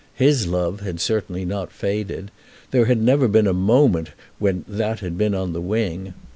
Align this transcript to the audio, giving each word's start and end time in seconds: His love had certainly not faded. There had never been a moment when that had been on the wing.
His 0.15 0.47
love 0.47 0.79
had 0.79 0.99
certainly 0.99 1.45
not 1.45 1.71
faded. 1.71 2.31
There 2.71 2.85
had 2.85 2.99
never 2.99 3.27
been 3.27 3.45
a 3.45 3.53
moment 3.53 4.13
when 4.39 4.65
that 4.67 5.01
had 5.01 5.15
been 5.15 5.35
on 5.35 5.53
the 5.53 5.61
wing. 5.61 6.15